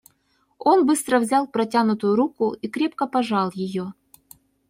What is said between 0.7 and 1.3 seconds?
быстро